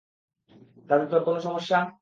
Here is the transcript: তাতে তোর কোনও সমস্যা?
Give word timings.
তাতে 0.89 1.05
তোর 1.07 1.21
কোনও 1.23 1.39
সমস্যা? 1.39 1.77